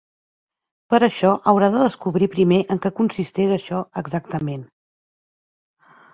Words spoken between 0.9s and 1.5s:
Per a això